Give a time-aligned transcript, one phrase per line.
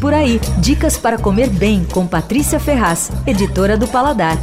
[0.00, 4.38] Por aí, dicas para comer bem com Patrícia Ferraz, editora do Paladar.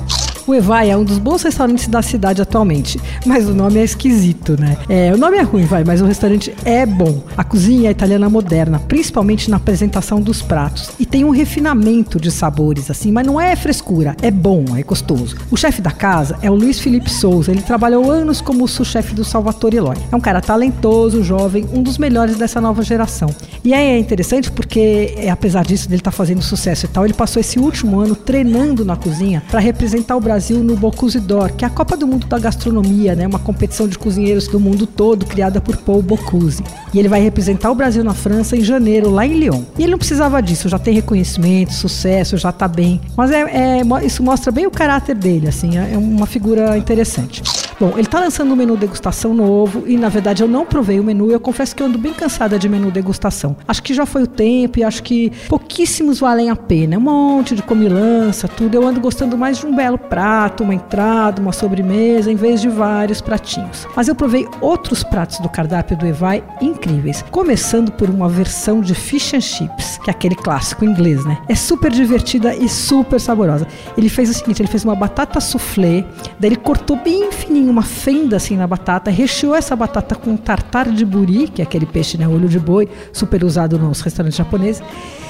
[0.48, 4.58] O Evai é um dos bons restaurantes da cidade atualmente, mas o nome é esquisito,
[4.58, 4.78] né?
[4.88, 7.22] É, o nome é ruim, vai, mas o restaurante é bom.
[7.36, 10.92] A cozinha é italiana moderna, principalmente na apresentação dos pratos.
[10.98, 15.36] E tem um refinamento de sabores, assim, mas não é frescura, é bom, é gostoso.
[15.52, 17.52] O chefe da casa é o Luiz Felipe Souza.
[17.52, 19.98] Ele trabalhou anos como sous-chefe do Salvatore Eloy.
[20.10, 23.36] É um cara talentoso, jovem, um dos melhores dessa nova geração.
[23.66, 27.42] E é interessante porque, é, apesar disso, dele tá fazendo sucesso e tal, ele passou
[27.42, 31.66] esse último ano treinando na cozinha para representar o Brasil Brasil no Bocuse d'Or, que
[31.66, 33.26] é a Copa do Mundo da Gastronomia, né?
[33.26, 36.64] Uma competição de cozinheiros do mundo todo criada por Paul Bocuse.
[36.94, 39.64] E ele vai representar o Brasil na França em janeiro, lá em Lyon.
[39.80, 43.02] E ele não precisava disso, já tem reconhecimento, sucesso, já tá bem.
[43.18, 47.42] Mas é, é isso mostra bem o caráter dele, assim, é uma figura interessante.
[47.80, 51.04] Bom, ele está lançando um menu degustação novo e, na verdade, eu não provei o
[51.04, 51.30] menu.
[51.30, 53.56] Eu confesso que eu ando bem cansada de menu degustação.
[53.68, 56.98] Acho que já foi o tempo e acho que pouquíssimos valem a pena.
[56.98, 58.74] Um monte de comilança, tudo.
[58.74, 62.68] Eu ando gostando mais de um belo prato, uma entrada, uma sobremesa, em vez de
[62.68, 63.88] vários pratinhos.
[63.96, 67.24] Mas eu provei outros pratos do cardápio do Evai incríveis.
[67.30, 71.38] Começando por uma versão de fish and chips, que é aquele clássico inglês, né?
[71.48, 73.68] É super divertida e super saborosa.
[73.96, 76.04] Ele fez o seguinte: ele fez uma batata soufflé,
[76.40, 80.90] daí ele cortou bem fininho uma fenda assim na batata, recheou essa batata com tartar
[80.90, 84.82] de buri, que é aquele peixe, né, olho de boi, super usado nos restaurantes japoneses,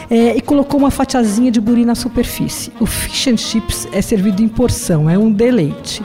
[0.09, 2.71] é, e colocou uma fatiazinha de buri na superfície.
[2.79, 6.01] O fish and chips é servido em porção, é um deleite.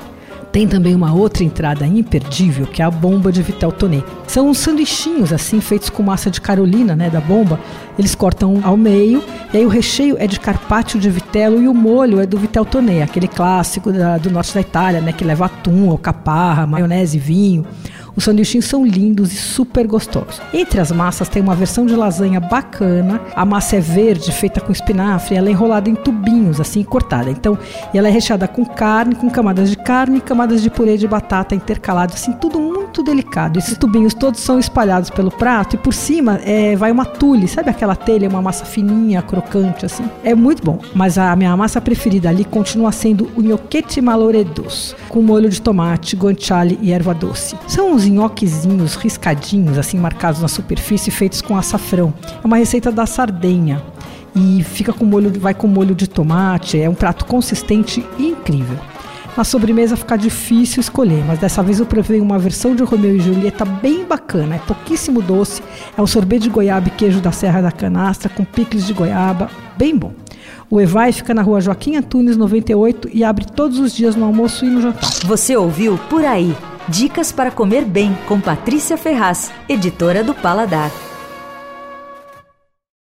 [0.53, 4.03] Tem também uma outra entrada imperdível, que é a bomba de Vitel Toné.
[4.27, 7.58] São uns sanduichinhos assim, feitos com massa de carolina, né, da bomba.
[7.98, 11.73] Eles cortam ao meio, e aí o recheio é de carpaccio de vitelo e o
[11.73, 15.47] molho é do Vitel Toné, aquele clássico da, do norte da Itália, né, que leva
[15.47, 17.64] atum, alcaparra, maionese vinho.
[18.14, 20.41] Os sanduichinhos são lindos e super gostosos.
[20.52, 23.20] Entre as massas tem uma versão de lasanha bacana.
[23.34, 27.30] A massa é verde, feita com espinafre, ela é enrolada em tubinhos, assim, cortada.
[27.30, 27.58] Então,
[27.94, 32.14] ela é recheada com carne, com camadas de carne, camadas de purê de batata intercalado,
[32.14, 32.58] assim, tudo
[32.92, 33.58] muito delicado.
[33.58, 37.70] Esses tubinhos todos são espalhados pelo prato e por cima é, vai uma tule, sabe
[37.70, 40.05] aquela telha, uma massa fininha, crocante, assim.
[40.23, 40.79] É muito bom.
[40.95, 46.14] Mas a minha massa preferida ali continua sendo o gnocchetti maloredos, com molho de tomate,
[46.14, 47.57] guanciale e erva doce.
[47.67, 52.13] São uns nhoquezinhos riscadinhos, assim marcados na superfície, feitos com açafrão.
[52.45, 53.83] É uma receita da Sardenha
[54.36, 56.79] e fica com molho, vai com molho de tomate.
[56.79, 58.92] É um prato consistente e incrível.
[59.37, 63.20] Na sobremesa fica difícil escolher, mas dessa vez eu provei uma versão de Romeu e
[63.20, 64.57] Julieta bem bacana.
[64.57, 65.63] É pouquíssimo doce,
[65.97, 69.51] é um sorvete de goiaba e queijo da Serra da Canastra com picles de goiaba,
[69.77, 70.13] bem bom.
[70.69, 74.65] O Evai fica na rua Joaquim Antunes 98 e abre todos os dias no almoço
[74.65, 75.11] e no jantar.
[75.25, 76.55] Você ouviu Por Aí.
[76.89, 80.91] Dicas para comer bem com Patrícia Ferraz, editora do Paladar.